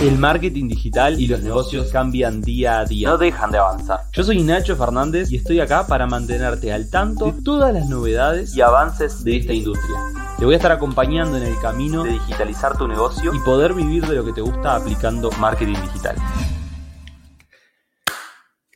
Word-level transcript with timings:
El 0.00 0.16
marketing 0.16 0.68
digital 0.68 1.20
y 1.20 1.26
los 1.26 1.42
negocios 1.42 1.90
cambian 1.90 2.40
día 2.40 2.78
a 2.78 2.84
día. 2.84 3.08
No 3.08 3.18
dejan 3.18 3.50
de 3.50 3.58
avanzar. 3.58 3.98
Yo 4.12 4.22
soy 4.22 4.44
Nacho 4.44 4.76
Fernández 4.76 5.32
y 5.32 5.36
estoy 5.36 5.58
acá 5.58 5.88
para 5.88 6.06
mantenerte 6.06 6.72
al 6.72 6.88
tanto 6.88 7.32
de 7.32 7.42
todas 7.42 7.74
las 7.74 7.88
novedades 7.88 8.54
Y 8.54 8.60
avances 8.60 9.24
de 9.24 9.38
esta 9.38 9.52
industria. 9.52 9.96
Te 10.38 10.44
voy 10.44 10.54
a 10.54 10.58
estar 10.58 10.70
acompañando 10.70 11.36
en 11.36 11.42
el 11.42 11.58
camino 11.58 12.04
de 12.04 12.12
digitalizar 12.12 12.78
tu 12.78 12.86
negocio 12.86 13.34
y 13.34 13.40
poder 13.40 13.74
vivir 13.74 14.06
de 14.06 14.14
lo 14.14 14.24
que 14.24 14.32
te 14.32 14.40
gusta 14.40 14.76
aplicando 14.76 15.32
marketing 15.32 15.74
digital. 15.74 16.14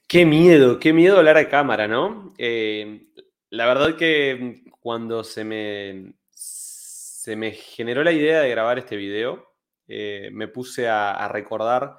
Qué 0.08 0.26
miedo, 0.26 0.80
qué 0.80 0.92
miedo 0.92 1.18
hablar 1.18 1.36
a 1.36 1.48
cámara, 1.48 1.86
¿no? 1.86 2.34
Eh, 2.36 3.06
la 3.48 3.66
verdad 3.66 3.94
que 3.94 4.64
cuando 4.80 5.22
se 5.22 5.44
me, 5.44 6.14
se 6.32 7.36
me 7.36 7.52
generó 7.52 8.02
la 8.02 8.10
idea 8.10 8.40
de 8.40 8.50
grabar 8.50 8.80
este 8.80 8.96
video, 8.96 9.51
eh, 9.94 10.30
me 10.32 10.48
puse 10.48 10.88
a, 10.88 11.12
a 11.12 11.28
recordar 11.28 11.96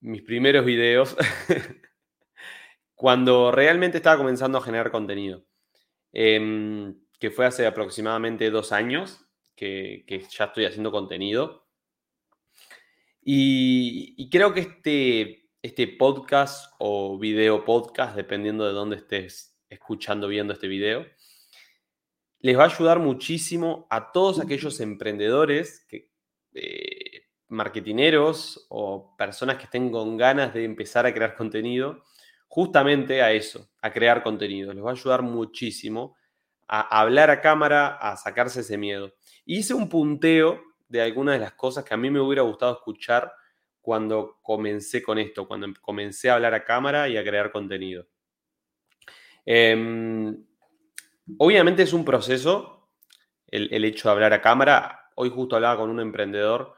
mis 0.00 0.22
primeros 0.22 0.64
videos 0.64 1.16
cuando 2.94 3.50
realmente 3.50 3.98
estaba 3.98 4.18
comenzando 4.18 4.58
a 4.58 4.62
generar 4.62 4.90
contenido, 4.90 5.44
Em, 6.12 6.94
que 7.18 7.30
fue 7.30 7.46
hace 7.46 7.66
aproximadamente 7.66 8.50
dos 8.50 8.72
años 8.72 9.24
que, 9.56 10.04
que 10.06 10.20
ya 10.20 10.46
estoy 10.46 10.66
haciendo 10.66 10.92
contenido. 10.92 11.66
Y, 13.24 14.14
y 14.18 14.28
creo 14.28 14.52
que 14.52 14.60
este, 14.60 15.48
este 15.62 15.88
podcast 15.88 16.72
o 16.78 17.18
video 17.18 17.64
podcast, 17.64 18.16
dependiendo 18.16 18.66
de 18.66 18.72
dónde 18.72 18.96
estés 18.96 19.58
escuchando, 19.68 20.28
viendo 20.28 20.52
este 20.52 20.68
video, 20.68 21.06
les 22.40 22.58
va 22.58 22.64
a 22.64 22.66
ayudar 22.66 22.98
muchísimo 22.98 23.86
a 23.88 24.12
todos 24.12 24.40
aquellos 24.40 24.80
emprendedores, 24.80 25.86
que, 25.88 26.11
eh, 26.54 27.26
marketineros 27.48 28.66
o 28.70 29.14
personas 29.16 29.56
que 29.56 29.64
estén 29.64 29.90
con 29.90 30.16
ganas 30.16 30.54
de 30.54 30.64
empezar 30.64 31.06
a 31.06 31.12
crear 31.14 31.36
contenido, 31.36 32.02
justamente 32.48 33.22
a 33.22 33.32
eso, 33.32 33.70
a 33.80 33.90
crear 33.90 34.22
contenido. 34.22 34.72
Les 34.72 34.84
va 34.84 34.90
a 34.90 34.92
ayudar 34.94 35.22
muchísimo 35.22 36.16
a 36.68 37.00
hablar 37.00 37.30
a 37.30 37.40
cámara, 37.40 37.96
a 37.96 38.16
sacarse 38.16 38.60
ese 38.60 38.78
miedo. 38.78 39.14
Hice 39.44 39.74
un 39.74 39.88
punteo 39.88 40.62
de 40.88 41.02
algunas 41.02 41.34
de 41.34 41.40
las 41.40 41.52
cosas 41.52 41.84
que 41.84 41.94
a 41.94 41.98
mí 41.98 42.10
me 42.10 42.20
hubiera 42.20 42.42
gustado 42.42 42.72
escuchar 42.72 43.32
cuando 43.80 44.38
comencé 44.42 45.02
con 45.02 45.18
esto, 45.18 45.46
cuando 45.46 45.68
comencé 45.80 46.30
a 46.30 46.34
hablar 46.34 46.54
a 46.54 46.64
cámara 46.64 47.08
y 47.08 47.16
a 47.16 47.24
crear 47.24 47.50
contenido. 47.50 48.06
Em, 49.44 50.46
obviamente 51.36 51.82
es 51.82 51.92
un 51.92 52.04
proceso 52.04 52.90
el 53.48 53.84
hecho 53.84 54.08
de 54.08 54.12
hablar 54.12 54.32
a 54.32 54.40
cámara. 54.40 55.01
Hoy 55.16 55.30
justo 55.30 55.56
hablaba 55.56 55.78
con 55.78 55.90
un 55.90 56.00
emprendedor 56.00 56.74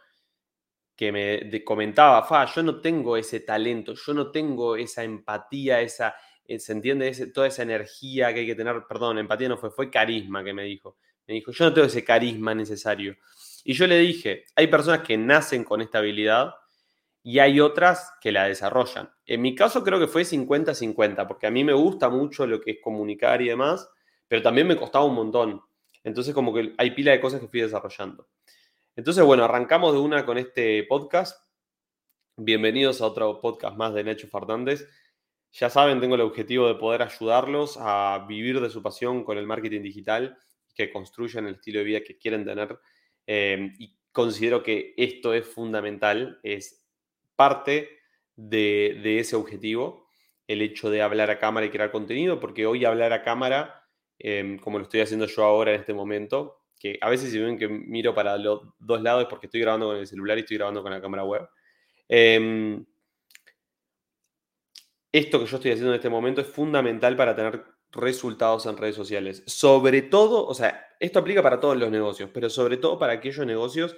que 0.96 1.10
me 1.10 1.64
comentaba, 1.64 2.22
Fa, 2.22 2.44
yo 2.46 2.62
no 2.62 2.80
tengo 2.80 3.16
ese 3.16 3.40
talento, 3.40 3.94
yo 3.94 4.14
no 4.14 4.30
tengo 4.30 4.76
esa 4.76 5.02
empatía, 5.02 5.80
esa, 5.80 6.14
eh, 6.44 6.58
¿se 6.58 6.72
entiende? 6.72 7.12
Toda 7.32 7.48
esa 7.48 7.62
energía 7.62 8.32
que 8.32 8.40
hay 8.40 8.46
que 8.46 8.54
tener, 8.54 8.84
perdón, 8.88 9.18
empatía 9.18 9.48
no 9.48 9.56
fue, 9.56 9.70
fue 9.70 9.90
carisma 9.90 10.44
que 10.44 10.54
me 10.54 10.64
dijo. 10.64 10.96
Me 11.26 11.34
dijo, 11.34 11.52
yo 11.52 11.64
no 11.64 11.72
tengo 11.74 11.86
ese 11.86 12.04
carisma 12.04 12.54
necesario. 12.54 13.16
Y 13.64 13.72
yo 13.72 13.86
le 13.86 13.98
dije, 13.98 14.44
hay 14.54 14.66
personas 14.66 15.00
que 15.00 15.16
nacen 15.16 15.64
con 15.64 15.80
esta 15.80 15.98
habilidad 15.98 16.54
y 17.22 17.38
hay 17.38 17.58
otras 17.58 18.12
que 18.20 18.30
la 18.30 18.44
desarrollan. 18.44 19.10
En 19.24 19.40
mi 19.40 19.54
caso 19.54 19.82
creo 19.82 19.98
que 19.98 20.06
fue 20.06 20.24
50-50, 20.24 21.26
porque 21.26 21.46
a 21.46 21.50
mí 21.50 21.64
me 21.64 21.72
gusta 21.72 22.10
mucho 22.10 22.46
lo 22.46 22.60
que 22.60 22.72
es 22.72 22.78
comunicar 22.82 23.40
y 23.40 23.48
demás, 23.48 23.88
pero 24.28 24.42
también 24.42 24.66
me 24.66 24.76
costaba 24.76 25.06
un 25.06 25.14
montón. 25.14 25.62
Entonces 26.04 26.34
como 26.34 26.52
que 26.52 26.74
hay 26.76 26.90
pila 26.90 27.12
de 27.12 27.20
cosas 27.20 27.40
que 27.40 27.48
fui 27.48 27.62
desarrollando. 27.62 28.28
Entonces, 28.94 29.24
bueno, 29.24 29.44
arrancamos 29.44 29.94
de 29.94 30.00
una 30.00 30.26
con 30.26 30.36
este 30.36 30.84
podcast. 30.84 31.42
Bienvenidos 32.36 33.00
a 33.00 33.06
otro 33.06 33.40
podcast 33.40 33.74
más 33.74 33.94
de 33.94 34.04
Nacho 34.04 34.28
Fernández. 34.28 34.86
Ya 35.52 35.70
saben, 35.70 36.00
tengo 36.00 36.16
el 36.16 36.20
objetivo 36.20 36.68
de 36.68 36.74
poder 36.74 37.00
ayudarlos 37.00 37.78
a 37.80 38.26
vivir 38.28 38.60
de 38.60 38.68
su 38.68 38.82
pasión 38.82 39.24
con 39.24 39.38
el 39.38 39.46
marketing 39.46 39.80
digital, 39.80 40.36
que 40.74 40.92
construyan 40.92 41.46
el 41.46 41.54
estilo 41.54 41.78
de 41.78 41.84
vida 41.86 42.00
que 42.02 42.18
quieren 42.18 42.44
tener. 42.44 42.78
Eh, 43.26 43.72
y 43.78 43.96
considero 44.12 44.62
que 44.62 44.92
esto 44.98 45.32
es 45.32 45.46
fundamental, 45.46 46.38
es 46.42 46.86
parte 47.34 47.88
de, 48.36 49.00
de 49.02 49.20
ese 49.20 49.36
objetivo, 49.36 50.06
el 50.46 50.60
hecho 50.60 50.90
de 50.90 51.00
hablar 51.00 51.30
a 51.30 51.38
cámara 51.38 51.64
y 51.64 51.70
crear 51.70 51.90
contenido, 51.90 52.40
porque 52.40 52.66
hoy 52.66 52.84
hablar 52.84 53.14
a 53.14 53.22
cámara, 53.22 53.83
eh, 54.18 54.58
como 54.62 54.78
lo 54.78 54.84
estoy 54.84 55.00
haciendo 55.00 55.26
yo 55.26 55.44
ahora 55.44 55.74
en 55.74 55.80
este 55.80 55.94
momento, 55.94 56.62
que 56.78 56.98
a 57.00 57.08
veces 57.08 57.30
si 57.30 57.38
ven 57.38 57.58
que 57.58 57.68
miro 57.68 58.14
para 58.14 58.36
los 58.36 58.62
dos 58.78 59.00
lados 59.02 59.22
es 59.22 59.28
porque 59.28 59.46
estoy 59.46 59.60
grabando 59.60 59.86
con 59.86 59.96
el 59.96 60.06
celular 60.06 60.36
y 60.38 60.42
estoy 60.42 60.56
grabando 60.56 60.82
con 60.82 60.92
la 60.92 61.00
cámara 61.00 61.24
web. 61.24 61.48
Eh, 62.08 62.84
esto 65.14 65.38
que 65.38 65.46
yo 65.46 65.56
estoy 65.58 65.70
haciendo 65.70 65.92
en 65.92 65.96
este 65.96 66.10
momento 66.10 66.40
es 66.40 66.48
fundamental 66.48 67.14
para 67.14 67.36
tener 67.36 67.64
resultados 67.92 68.66
en 68.66 68.76
redes 68.76 68.96
sociales. 68.96 69.44
Sobre 69.46 70.02
todo, 70.02 70.44
o 70.44 70.54
sea, 70.54 70.88
esto 70.98 71.20
aplica 71.20 71.40
para 71.40 71.60
todos 71.60 71.76
los 71.76 71.88
negocios, 71.88 72.30
pero 72.34 72.50
sobre 72.50 72.78
todo 72.78 72.98
para 72.98 73.12
aquellos 73.12 73.46
negocios 73.46 73.96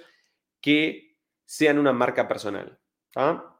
que 0.61 1.17
sean 1.43 1.79
una 1.79 1.91
marca 1.91 2.27
personal. 2.27 2.79
¿ah? 3.15 3.59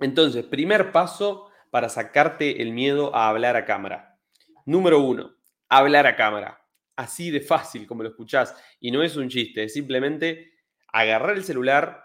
Entonces, 0.00 0.44
primer 0.44 0.90
paso 0.90 1.48
para 1.70 1.88
sacarte 1.88 2.60
el 2.60 2.72
miedo 2.72 3.14
a 3.14 3.28
hablar 3.28 3.54
a 3.54 3.64
cámara. 3.64 4.18
Número 4.64 4.98
uno, 4.98 5.35
hablar 5.68 6.06
a 6.06 6.16
cámara. 6.16 6.62
Así 6.96 7.30
de 7.30 7.40
fácil 7.40 7.86
como 7.86 8.02
lo 8.02 8.08
escuchás. 8.08 8.54
Y 8.80 8.90
no 8.90 9.02
es 9.02 9.16
un 9.16 9.28
chiste, 9.28 9.64
es 9.64 9.74
simplemente 9.74 10.52
agarrar 10.92 11.36
el 11.36 11.44
celular 11.44 12.04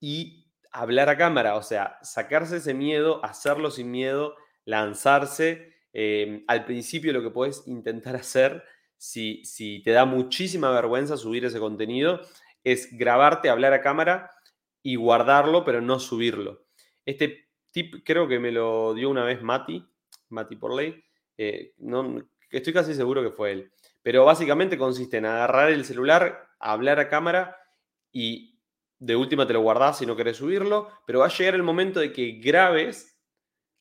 y 0.00 0.50
hablar 0.70 1.08
a 1.08 1.16
cámara. 1.16 1.56
O 1.56 1.62
sea, 1.62 1.98
sacarse 2.02 2.56
ese 2.56 2.74
miedo, 2.74 3.24
hacerlo 3.24 3.70
sin 3.70 3.90
miedo, 3.90 4.36
lanzarse. 4.64 5.74
Eh, 5.92 6.44
al 6.48 6.64
principio 6.64 7.12
lo 7.12 7.22
que 7.22 7.30
puedes 7.30 7.66
intentar 7.66 8.16
hacer, 8.16 8.64
si, 8.96 9.44
si 9.44 9.82
te 9.82 9.90
da 9.90 10.04
muchísima 10.04 10.70
vergüenza 10.70 11.16
subir 11.16 11.44
ese 11.44 11.58
contenido, 11.58 12.20
es 12.64 12.96
grabarte, 12.96 13.50
hablar 13.50 13.72
a 13.72 13.82
cámara 13.82 14.32
y 14.82 14.96
guardarlo, 14.96 15.64
pero 15.64 15.80
no 15.80 15.98
subirlo. 15.98 16.66
Este 17.04 17.48
tip 17.70 18.04
creo 18.04 18.28
que 18.28 18.38
me 18.38 18.52
lo 18.52 18.94
dio 18.94 19.10
una 19.10 19.24
vez 19.24 19.42
Mati, 19.42 19.84
Mati 20.28 20.56
Porley. 20.56 21.04
Eh, 21.36 21.74
no, 21.78 22.22
estoy 22.58 22.72
casi 22.72 22.94
seguro 22.94 23.22
que 23.22 23.30
fue 23.30 23.52
él. 23.52 23.72
Pero 24.02 24.24
básicamente 24.24 24.78
consiste 24.78 25.18
en 25.18 25.26
agarrar 25.26 25.70
el 25.70 25.84
celular, 25.84 26.48
hablar 26.58 26.98
a 27.00 27.08
cámara 27.08 27.56
y 28.12 28.60
de 28.98 29.16
última 29.16 29.46
te 29.46 29.52
lo 29.52 29.60
guardás 29.60 29.98
si 29.98 30.06
no 30.06 30.16
querés 30.16 30.36
subirlo, 30.36 30.88
pero 31.06 31.20
va 31.20 31.26
a 31.26 31.36
llegar 31.36 31.54
el 31.54 31.62
momento 31.62 32.00
de 32.00 32.12
que 32.12 32.32
grabes, 32.32 33.18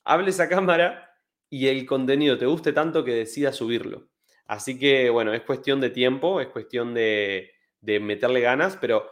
hables 0.04 0.40
a 0.40 0.50
cámara 0.50 1.12
y 1.50 1.68
el 1.68 1.86
contenido 1.86 2.38
te 2.38 2.46
guste 2.46 2.74
tanto 2.74 3.04
que 3.04 3.14
decidas 3.14 3.56
subirlo. 3.56 4.10
Así 4.46 4.80
que 4.80 5.10
bueno, 5.10 5.34
es 5.34 5.42
cuestión 5.42 5.80
de 5.80 5.92
tiempo, 5.92 6.42
es 6.42 6.48
cuestión 6.48 6.94
de, 6.94 7.52
de 7.82 8.00
meterle 8.00 8.42
ganas, 8.42 8.78
pero 8.78 9.12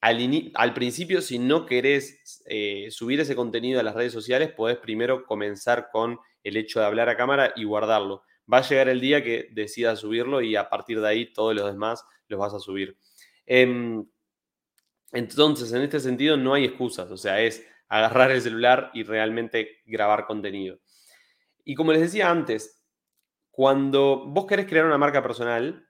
al, 0.00 0.18
al 0.54 0.74
principio 0.74 1.20
si 1.20 1.38
no 1.38 1.66
querés 1.66 2.42
eh, 2.46 2.88
subir 2.90 3.20
ese 3.20 3.34
contenido 3.34 3.80
a 3.80 3.82
las 3.82 3.94
redes 3.94 4.12
sociales, 4.12 4.52
podés 4.52 4.78
primero 4.78 5.24
comenzar 5.24 5.88
con 5.90 6.18
el 6.44 6.56
hecho 6.56 6.80
de 6.80 6.86
hablar 6.86 7.08
a 7.08 7.16
cámara 7.16 7.52
y 7.56 7.64
guardarlo 7.64 8.22
va 8.52 8.58
a 8.58 8.62
llegar 8.62 8.88
el 8.88 9.00
día 9.00 9.22
que 9.22 9.48
decidas 9.52 10.00
subirlo 10.00 10.40
y 10.40 10.56
a 10.56 10.68
partir 10.68 11.00
de 11.00 11.08
ahí 11.08 11.32
todos 11.32 11.54
los 11.54 11.66
demás 11.66 12.04
los 12.28 12.38
vas 12.38 12.54
a 12.54 12.60
subir. 12.60 12.96
Em, 13.46 14.06
entonces, 15.12 15.72
en 15.72 15.82
este 15.82 16.00
sentido 16.00 16.36
no 16.36 16.54
hay 16.54 16.64
excusas, 16.64 17.10
o 17.10 17.16
sea, 17.16 17.40
es 17.40 17.66
agarrar 17.88 18.30
el 18.30 18.42
celular 18.42 18.90
y 18.92 19.02
realmente 19.02 19.80
grabar 19.86 20.26
contenido. 20.26 20.78
Y 21.64 21.74
como 21.74 21.92
les 21.92 22.02
decía 22.02 22.30
antes, 22.30 22.84
cuando 23.50 24.24
vos 24.26 24.46
querés 24.46 24.66
crear 24.66 24.86
una 24.86 24.98
marca 24.98 25.22
personal 25.22 25.88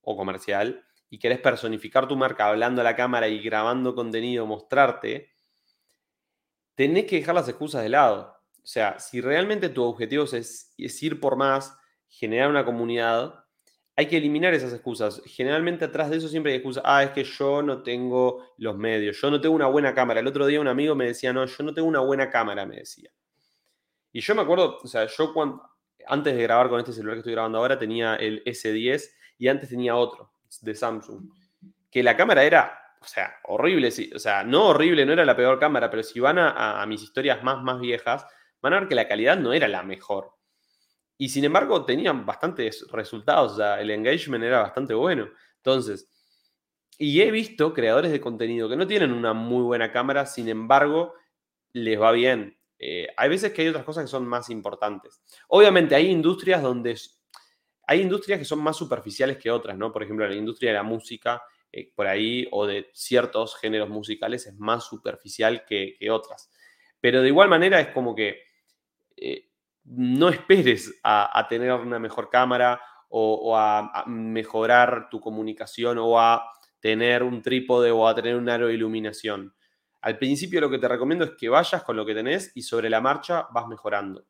o 0.00 0.16
comercial 0.16 0.84
y 1.10 1.18
querés 1.18 1.38
personificar 1.40 2.08
tu 2.08 2.16
marca 2.16 2.48
hablando 2.48 2.80
a 2.80 2.84
la 2.84 2.96
cámara 2.96 3.28
y 3.28 3.40
grabando 3.40 3.94
contenido, 3.94 4.46
mostrarte, 4.46 5.30
tenés 6.74 7.06
que 7.06 7.16
dejar 7.16 7.34
las 7.34 7.48
excusas 7.48 7.82
de 7.82 7.88
lado. 7.90 8.36
O 8.62 8.66
sea, 8.66 8.98
si 8.98 9.20
realmente 9.20 9.68
tu 9.68 9.82
objetivo 9.82 10.24
es, 10.24 10.74
es 10.76 11.02
ir 11.02 11.20
por 11.20 11.36
más, 11.36 11.76
generar 12.08 12.50
una 12.50 12.64
comunidad, 12.64 13.44
hay 13.96 14.06
que 14.06 14.16
eliminar 14.18 14.54
esas 14.54 14.72
excusas. 14.72 15.22
Generalmente 15.26 15.84
atrás 15.86 16.10
de 16.10 16.16
eso 16.18 16.28
siempre 16.28 16.52
hay 16.52 16.58
excusas. 16.58 16.82
Ah, 16.86 17.02
es 17.02 17.10
que 17.10 17.24
yo 17.24 17.62
no 17.62 17.82
tengo 17.82 18.46
los 18.58 18.76
medios, 18.76 19.20
yo 19.20 19.30
no 19.30 19.40
tengo 19.40 19.54
una 19.56 19.66
buena 19.66 19.94
cámara. 19.94 20.20
El 20.20 20.26
otro 20.28 20.46
día 20.46 20.60
un 20.60 20.68
amigo 20.68 20.94
me 20.94 21.06
decía, 21.06 21.32
no, 21.32 21.44
yo 21.44 21.64
no 21.64 21.74
tengo 21.74 21.88
una 21.88 22.00
buena 22.00 22.30
cámara, 22.30 22.64
me 22.66 22.76
decía. 22.76 23.10
Y 24.12 24.20
yo 24.20 24.34
me 24.34 24.42
acuerdo, 24.42 24.78
o 24.82 24.86
sea, 24.86 25.06
yo 25.06 25.32
cuando, 25.32 25.62
antes 26.06 26.34
de 26.34 26.42
grabar 26.42 26.68
con 26.68 26.78
este 26.80 26.92
celular 26.92 27.16
que 27.16 27.20
estoy 27.20 27.32
grabando 27.32 27.58
ahora 27.58 27.78
tenía 27.78 28.16
el 28.16 28.42
S10 28.44 29.14
y 29.38 29.48
antes 29.48 29.68
tenía 29.68 29.94
otro 29.96 30.32
de 30.62 30.74
Samsung. 30.74 31.28
Que 31.90 32.02
la 32.02 32.16
cámara 32.16 32.42
era, 32.44 32.78
o 33.00 33.06
sea, 33.06 33.34
horrible. 33.44 33.90
sí, 33.90 34.10
O 34.14 34.18
sea, 34.18 34.44
no 34.44 34.68
horrible, 34.68 35.04
no 35.06 35.12
era 35.12 35.24
la 35.24 35.36
peor 35.36 35.58
cámara, 35.58 35.90
pero 35.90 36.02
si 36.02 36.20
van 36.20 36.38
a, 36.38 36.80
a- 36.82 36.86
mis 36.86 37.02
historias 37.02 37.42
más, 37.42 37.62
más 37.62 37.80
viejas, 37.80 38.26
van 38.62 38.72
a 38.74 38.80
ver 38.80 38.88
que 38.88 38.94
la 38.94 39.08
calidad 39.08 39.36
no 39.38 39.52
era 39.52 39.68
la 39.68 39.82
mejor. 39.82 40.32
Y 41.18 41.28
sin 41.28 41.44
embargo, 41.44 41.84
tenían 41.84 42.24
bastantes 42.24 42.86
resultados, 42.90 43.52
o 43.52 43.56
sea, 43.56 43.80
el 43.80 43.90
engagement 43.90 44.44
era 44.44 44.62
bastante 44.62 44.94
bueno. 44.94 45.28
Entonces, 45.56 46.08
y 46.96 47.20
he 47.20 47.30
visto 47.30 47.74
creadores 47.74 48.12
de 48.12 48.20
contenido 48.20 48.68
que 48.68 48.76
no 48.76 48.86
tienen 48.86 49.12
una 49.12 49.32
muy 49.32 49.62
buena 49.62 49.92
cámara, 49.92 50.26
sin 50.26 50.48
embargo, 50.48 51.14
les 51.72 52.00
va 52.00 52.12
bien. 52.12 52.58
Eh, 52.78 53.08
hay 53.16 53.28
veces 53.28 53.52
que 53.52 53.62
hay 53.62 53.68
otras 53.68 53.84
cosas 53.84 54.04
que 54.04 54.08
son 54.08 54.26
más 54.26 54.48
importantes. 54.50 55.20
Obviamente 55.48 55.94
hay 55.94 56.08
industrias 56.08 56.62
donde 56.62 56.96
hay 57.86 58.00
industrias 58.00 58.38
que 58.38 58.44
son 58.44 58.60
más 58.60 58.76
superficiales 58.76 59.38
que 59.38 59.50
otras, 59.50 59.76
¿no? 59.76 59.92
Por 59.92 60.02
ejemplo, 60.02 60.28
la 60.28 60.34
industria 60.34 60.70
de 60.70 60.76
la 60.76 60.82
música, 60.82 61.42
eh, 61.72 61.90
por 61.94 62.06
ahí, 62.06 62.46
o 62.52 62.66
de 62.66 62.90
ciertos 62.92 63.56
géneros 63.56 63.88
musicales, 63.88 64.46
es 64.46 64.54
más 64.58 64.84
superficial 64.84 65.64
que, 65.64 65.96
otras. 66.10 66.50
Pero 67.00 67.22
de 67.22 67.28
igual 67.28 67.48
manera 67.48 67.80
es 67.80 67.88
como 67.88 68.14
que 68.14 68.42
eh, 69.16 69.47
no 69.90 70.28
esperes 70.28 71.00
a, 71.02 71.46
tener 71.48 71.72
una 71.72 71.98
mejor 71.98 72.28
cámara 72.28 72.80
o, 73.08 73.56
a, 73.56 74.04
mejorar 74.06 75.08
tu 75.10 75.20
comunicación 75.20 75.98
o 75.98 76.20
a 76.20 76.50
tener 76.80 77.22
un 77.22 77.42
trípode 77.42 77.90
o 77.90 78.06
a 78.06 78.14
tener 78.14 78.36
un 78.36 78.48
aro 78.48 78.66
de 78.68 78.74
iluminación. 78.74 79.54
Al 80.00 80.18
principio 80.18 80.60
lo 80.60 80.70
que 80.70 80.78
te 80.78 80.88
recomiendo 80.88 81.24
es 81.24 81.32
que 81.32 81.48
vayas 81.48 81.82
con 81.82 81.96
lo 81.96 82.06
que 82.06 82.14
tenés 82.14 82.52
y 82.54 82.62
sobre 82.62 82.88
la 82.90 83.00
marcha 83.00 83.48
vas 83.52 83.66
mejorando. 83.66 84.24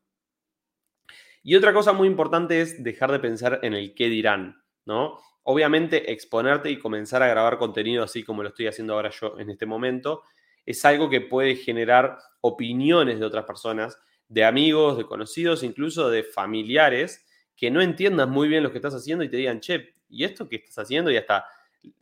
Y 1.42 1.54
otra 1.56 1.72
cosa 1.72 1.92
muy 1.92 2.08
importante 2.08 2.60
es 2.60 2.82
dejar 2.82 3.12
de 3.12 3.20
pensar 3.20 3.60
en 3.62 3.74
el 3.74 3.94
qué 3.94 4.08
dirán, 4.08 4.62
¿no? 4.84 5.18
Obviamente 5.42 6.12
exponerte 6.12 6.70
y 6.70 6.78
comenzar 6.78 7.22
a 7.22 7.28
grabar 7.28 7.58
contenido 7.58 8.04
así 8.04 8.22
como 8.22 8.42
lo 8.42 8.50
estoy 8.50 8.66
haciendo 8.66 8.94
ahora 8.94 9.10
yo 9.10 9.38
en 9.38 9.50
este 9.50 9.66
momento, 9.66 10.22
es 10.66 10.84
algo 10.84 11.08
que 11.08 11.22
puede 11.22 11.56
generar 11.56 12.18
opiniones 12.42 13.18
de 13.18 13.24
otras 13.24 13.44
personas, 13.44 13.98
de 14.28 14.44
amigos, 14.44 14.98
de 14.98 15.04
conocidos, 15.04 15.62
incluso 15.62 16.10
de 16.10 16.22
familiares, 16.22 17.24
que 17.56 17.70
no 17.70 17.80
entiendan 17.80 18.30
muy 18.30 18.48
bien 18.48 18.62
lo 18.62 18.70
que 18.70 18.78
estás 18.78 18.94
haciendo 18.94 19.24
y 19.24 19.28
te 19.28 19.36
digan, 19.36 19.60
che, 19.60 19.94
¿y 20.08 20.24
esto 20.24 20.48
qué 20.48 20.56
estás 20.56 20.78
haciendo? 20.78 21.10
Y 21.10 21.16
hasta 21.16 21.46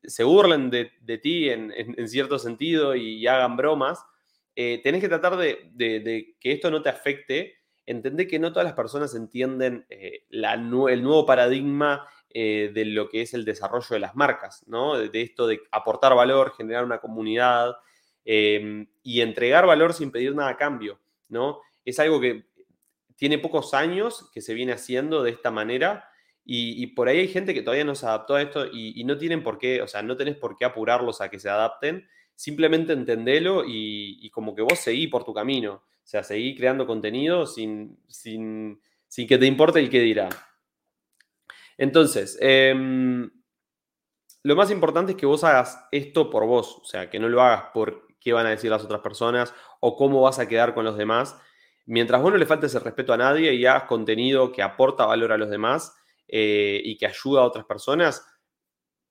se 0.04 0.24
burlen 0.24 0.70
de, 0.70 1.18
ti 1.18 1.48
en, 1.50 2.08
cierto 2.08 2.38
sentido 2.38 2.94
y, 2.94 3.26
hagan 3.26 3.56
bromas. 3.56 4.04
Eh, 4.54 4.80
tenés 4.82 5.00
que 5.00 5.08
tratar 5.08 5.36
de, 5.36 5.70
de 5.74 6.34
que 6.40 6.52
esto 6.52 6.70
no 6.70 6.82
te 6.82 6.88
afecte 6.88 7.56
entendé 7.86 8.26
que 8.26 8.38
no 8.38 8.52
todas 8.52 8.64
las 8.64 8.74
personas 8.74 9.14
entienden 9.14 9.86
eh, 9.88 10.24
el 10.30 11.02
nuevo 11.02 11.24
paradigma 11.24 12.06
eh, 12.30 12.70
de 12.74 12.84
lo 12.84 13.08
que 13.08 13.22
es 13.22 13.32
el 13.32 13.44
desarrollo 13.44 13.86
de 13.90 14.00
las 14.00 14.14
marcas, 14.16 14.64
¿no? 14.66 14.98
De, 14.98 15.22
esto 15.22 15.46
de 15.46 15.62
aportar 15.70 16.14
valor, 16.14 16.52
generar 16.56 16.84
una 16.84 17.00
comunidad 17.00 17.76
em, 18.24 18.86
y 19.02 19.20
entregar 19.20 19.66
valor 19.66 19.94
sin 19.94 20.10
pedir 20.10 20.34
nada 20.34 20.50
a 20.50 20.56
cambio, 20.56 20.98
¿no? 21.28 21.60
Es 21.86 21.98
algo 21.98 22.20
que 22.20 22.44
tiene 23.16 23.38
pocos 23.38 23.72
años 23.72 24.30
que 24.34 24.42
se 24.42 24.52
viene 24.52 24.72
haciendo 24.72 25.22
de 25.22 25.30
esta 25.30 25.50
manera 25.50 26.10
y, 26.48 26.86
por 26.88 27.08
ahí 27.08 27.18
hay 27.18 27.28
gente 27.28 27.54
que 27.54 27.62
todavía 27.62 27.84
no 27.84 27.96
se 27.96 28.06
adaptó 28.06 28.36
a 28.36 28.42
esto 28.42 28.66
y, 28.72 29.02
no 29.02 29.18
tienen 29.18 29.42
por 29.42 29.58
qué, 29.58 29.82
o 29.82 29.88
sea, 29.88 30.02
no 30.02 30.16
tenés 30.16 30.36
por 30.36 30.56
qué 30.56 30.64
apurarlos 30.64 31.20
a 31.20 31.28
que 31.28 31.40
se 31.40 31.48
adapten, 31.48 32.06
simplemente 32.36 32.92
entendelo 32.92 33.64
y, 33.66 34.30
como 34.30 34.54
que 34.54 34.62
vos 34.62 34.78
seguí 34.78 35.08
por 35.08 35.24
tu 35.24 35.34
camino. 35.34 35.72
O 35.74 36.08
sea, 36.08 36.22
seguí 36.22 36.54
creando 36.54 36.86
contenido 36.86 37.46
sin, 37.46 37.98
sin, 38.06 38.80
que 39.26 39.38
te 39.38 39.46
importe 39.46 39.80
el 39.80 39.90
qué 39.90 39.98
dirá. 39.98 40.28
Entonces, 41.76 42.38
em, 42.40 43.28
lo 44.44 44.54
más 44.54 44.70
importante 44.70 45.12
es 45.12 45.18
que 45.18 45.26
vos 45.26 45.42
hagas 45.42 45.84
esto 45.90 46.30
por 46.30 46.46
vos, 46.46 46.78
o 46.80 46.84
sea, 46.84 47.10
que 47.10 47.18
no 47.18 47.28
lo 47.28 47.42
hagas 47.42 47.70
por 47.74 48.06
qué 48.20 48.32
van 48.32 48.46
a 48.46 48.50
decir 48.50 48.70
las 48.70 48.84
otras 48.84 49.00
personas 49.00 49.52
o 49.80 49.96
cómo 49.96 50.22
vas 50.22 50.38
a 50.38 50.46
quedar 50.46 50.74
con 50.74 50.84
los 50.84 50.96
demás. 50.96 51.36
Mientras 51.86 52.20
vos 52.20 52.32
no 52.32 52.38
le 52.38 52.46
faltes 52.46 52.74
el 52.74 52.82
respeto 52.82 53.12
a 53.12 53.16
nadie 53.16 53.54
y 53.54 53.64
hagas 53.66 53.84
contenido 53.84 54.52
que 54.52 54.62
aporta 54.62 55.06
valor 55.06 55.32
a 55.32 55.38
los 55.38 55.50
demás 55.50 55.96
eh, 56.28 56.80
y 56.84 56.96
que 56.96 57.06
ayuda 57.06 57.40
a 57.40 57.44
otras 57.44 57.64
personas 57.64 58.26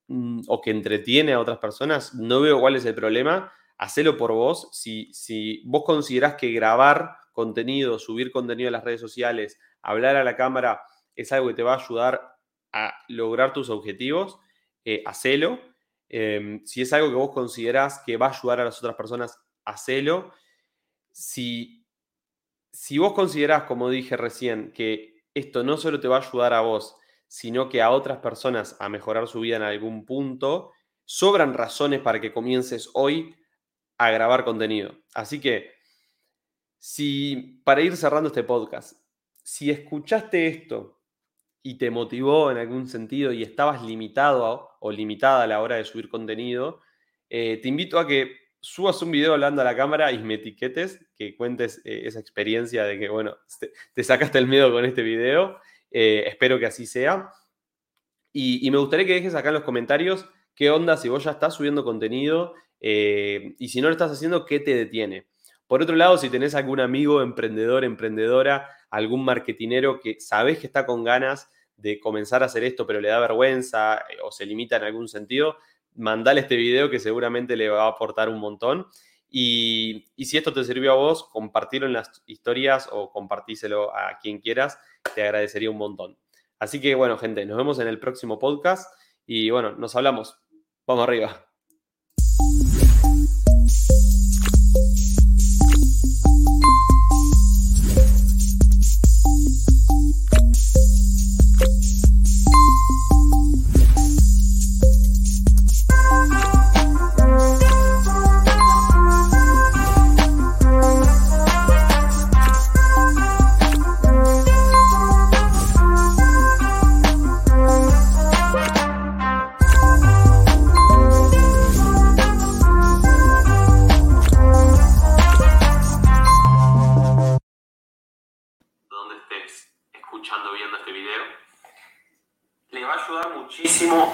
mm, 0.07 0.41
o 0.47 0.61
que 0.61 0.71
entretiene 0.71 1.33
a 1.33 1.39
otras 1.39 1.57
personas, 1.57 2.13
no 2.15 2.41
veo 2.41 2.59
cuál 2.59 2.75
es 2.75 2.85
el 2.85 2.95
problema 2.95 3.51
hacelo 3.77 4.17
por 4.17 4.31
vos. 4.31 4.69
Si, 4.71 5.13
si 5.13 5.61
vos 5.65 5.83
considerás 5.85 6.35
que 6.35 6.51
grabar 6.51 7.17
contenido, 7.31 7.99
subir 7.99 8.31
contenido 8.31 8.69
a 8.69 8.71
las 8.71 8.83
redes 8.83 9.01
sociales, 9.01 9.59
hablar 9.81 10.15
a 10.15 10.23
la 10.23 10.35
cámara 10.35 10.81
es 11.15 11.31
algo 11.31 11.47
que 11.47 11.53
te 11.53 11.63
va 11.63 11.75
a 11.75 11.83
ayudar 11.83 12.37
a 12.71 12.93
lograr 13.07 13.53
tus 13.53 13.69
objetivos, 13.69 14.37
eh, 14.83 15.01
hacelo. 15.05 15.59
Em, 16.09 16.63
si 16.65 16.81
es 16.81 16.93
algo 16.93 17.09
que 17.09 17.15
vos 17.15 17.31
considerás 17.31 18.01
que 18.05 18.17
va 18.17 18.27
a 18.27 18.37
ayudar 18.37 18.59
a 18.59 18.65
las 18.65 18.77
otras 18.79 18.95
personas, 18.95 19.39
hacelo. 19.63 20.31
Si, 21.11 21.84
si 22.75 22.97
vos 22.97 23.13
considerás, 23.13 23.63
como 23.63 23.89
dije 23.89 24.17
recién, 24.17 24.73
que 24.73 25.23
esto 25.33 25.63
no 25.63 25.77
solo 25.77 26.01
te 26.01 26.09
va 26.09 26.17
a 26.17 26.27
ayudar 26.27 26.53
a 26.53 26.59
vos, 26.59 26.97
sino 27.27 27.69
que 27.69 27.81
a 27.81 27.89
otras 27.89 28.17
personas 28.17 28.75
a 28.79 28.89
mejorar 28.89 29.27
su 29.27 29.39
vida 29.39 29.55
en 29.55 29.61
algún 29.61 30.05
punto, 30.05 30.73
sobran 31.05 31.53
razones 31.53 32.01
para 32.01 32.19
que 32.19 32.33
comiences 32.33 32.89
hoy 32.93 33.33
a 33.97 34.11
grabar 34.11 34.43
contenido. 34.43 34.93
Así 35.13 35.39
que, 35.39 35.71
si, 36.77 37.61
para 37.63 37.81
ir 37.81 37.95
cerrando 37.95 38.27
este 38.27 38.43
podcast, 38.43 38.99
si 39.41 39.71
escuchaste 39.71 40.47
esto 40.47 41.01
y 41.63 41.77
te 41.77 41.89
motivó 41.89 42.51
en 42.51 42.57
algún 42.57 42.89
sentido 42.89 43.31
y 43.31 43.41
estabas 43.41 43.83
limitado 43.83 44.71
o 44.81 44.91
limitada 44.91 45.43
a 45.43 45.47
la 45.47 45.61
hora 45.61 45.77
de 45.77 45.85
subir 45.85 46.09
contenido, 46.09 46.81
eh, 47.29 47.57
te 47.61 47.69
invito 47.69 47.99
a 47.99 48.05
que 48.05 48.44
subas 48.65 48.99
un 49.03 49.11
video 49.11 49.33
hablando 49.33 49.61
a 49.61 49.65
la 49.65 49.75
cámara 49.75 50.11
y 50.11 50.17
me 50.17 50.35
etiquetes, 50.35 50.99
que 51.15 51.35
cuentes 51.37 51.81
eh, 51.85 52.01
esa 52.05 52.19
experiencia 52.19 52.83
de 52.83 52.97
que, 52.97 53.09
bueno, 53.09 53.37
te, 53.93 54.03
sacaste 54.03 54.39
el 54.39 54.47
miedo 54.47 54.71
con 54.71 54.83
este 54.85 55.03
video. 55.03 55.59
Eh, 55.91 56.23
espero 56.25 56.57
que 56.57 56.65
así 56.65 56.87
sea. 56.87 57.29
Y, 58.33 58.69
me 58.71 58.79
gustaría 58.79 59.05
que 59.05 59.13
dejes 59.13 59.35
acá 59.35 59.49
en 59.49 59.53
los 59.53 59.63
comentarios 59.63 60.27
qué 60.55 60.71
onda 60.71 60.97
si 60.97 61.09
vos 61.09 61.23
ya 61.23 61.31
estás 61.31 61.53
subiendo 61.53 61.83
contenido 61.83 62.53
eh, 62.79 63.55
y 63.59 63.69
si 63.69 63.81
no 63.81 63.87
lo 63.87 63.93
estás 63.93 64.11
haciendo, 64.11 64.45
¿qué 64.45 64.59
te 64.59 64.73
detiene? 64.73 65.27
Por 65.67 65.83
otro 65.83 65.95
lado, 65.95 66.17
si 66.17 66.29
tenés 66.29 66.55
algún 66.55 66.79
amigo 66.79 67.21
emprendedor, 67.21 67.85
emprendedora, 67.85 68.69
algún 68.89 69.23
marketinero 69.23 69.99
que 69.99 70.19
sabes 70.19 70.57
que 70.57 70.65
está 70.65 70.87
con 70.87 71.03
ganas 71.03 71.49
de 71.77 71.99
comenzar 71.99 72.41
a 72.41 72.47
hacer 72.47 72.63
esto, 72.63 72.87
pero 72.87 72.99
le 72.99 73.09
da 73.09 73.19
vergüenza 73.19 74.03
o 74.23 74.31
se 74.31 74.45
limita 74.45 74.77
en 74.77 74.83
algún 74.83 75.07
sentido, 75.07 75.57
mandale 75.95 76.41
este 76.41 76.55
video 76.55 76.89
que 76.89 76.99
seguramente 76.99 77.55
le 77.55 77.69
va 77.69 77.85
a 77.85 77.89
aportar 77.89 78.29
un 78.29 78.39
montón. 78.39 78.87
Y, 79.29 80.07
y, 80.15 80.25
si 80.25 80.37
esto 80.37 80.53
te 80.53 80.63
sirvió 80.63 80.93
a 80.93 80.95
vos, 80.95 81.27
compartirlo 81.29 81.87
en 81.87 81.93
las 81.93 82.23
historias 82.25 82.87
o 82.91 83.11
compartíselo 83.11 83.93
a 83.95 84.17
quien 84.21 84.39
quieras, 84.39 84.79
te 85.13 85.23
agradecería 85.23 85.71
un 85.71 85.77
montón. 85.77 86.17
Así 86.59 86.79
que 86.79 86.95
bueno, 86.95 87.17
gente, 87.17 87.45
nos 87.45 87.57
vemos 87.57 87.79
en 87.79 87.87
el 87.87 87.99
próximo 87.99 88.39
podcast 88.39 88.89
y 89.25 89.49
bueno, 89.49 89.73
nos 89.73 89.95
hablamos. 89.95 90.37
Vamos 90.85 91.03
arriba. 91.03 91.54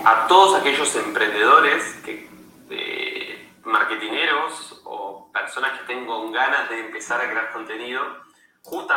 A 0.06 0.28
todos 0.28 0.60
aquellos 0.60 0.96
emprendedores, 0.96 1.96
que, 2.04 2.30
marketineros 3.64 4.82
o 4.84 5.30
personas 5.32 5.80
que 5.80 5.86
tengan 5.86 6.32
ganas 6.32 6.70
de 6.70 6.80
empezar 6.80 7.22
a 7.22 7.30
crear 7.30 7.52
contenido, 7.54 8.02
justamente 8.64 8.90